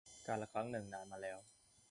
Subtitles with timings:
[0.27, 1.37] กาลครั้งหนึ่งนานมาแล้ว